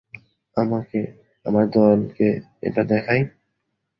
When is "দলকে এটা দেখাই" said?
1.71-3.21